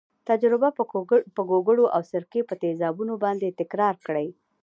[0.27, 0.69] تجربه
[1.35, 4.27] په ګوګړو او سرکې په تیزابونو باندې تکرار کړئ.